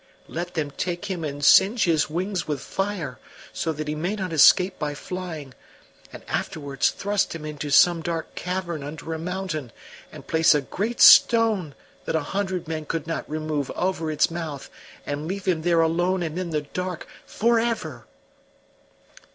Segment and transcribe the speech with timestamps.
[0.27, 3.19] Let them take him and singe his wings with fire,
[3.53, 5.53] so that he may not escape by flying;
[6.11, 9.71] and afterwards thrust him into some dark cavern under a mountain,
[10.11, 11.75] and place a great stone
[12.05, 14.71] that a hundred men could not remove over its mouth,
[15.05, 18.05] and leave him there alone and in the dark for ever!"